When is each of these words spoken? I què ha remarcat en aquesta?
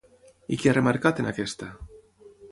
I 0.55 0.57
què 0.61 0.69
ha 0.69 0.73
remarcat 0.77 1.21
en 1.23 1.29
aquesta? 1.33 1.67